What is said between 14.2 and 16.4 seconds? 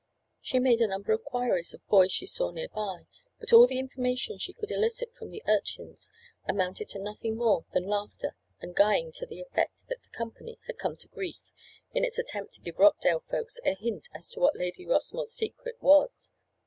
to what Lady Rossmore's "Secret" was.